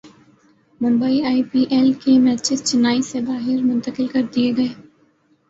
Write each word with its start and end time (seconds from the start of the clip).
Mumbai 0.81 1.17
I 1.25 1.41
P 1.51 1.61
L 1.71 1.91
کے 2.01 2.17
matches 2.19 2.63
Chennai 2.63 3.01
سے 3.01 3.19
باہر 3.27 3.63
منتقل 3.63 4.07
کر 4.07 4.23
دیئے 4.33 4.51
گئے 4.57 4.67